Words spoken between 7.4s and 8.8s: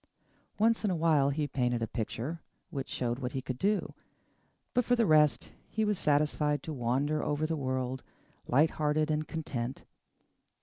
the world, light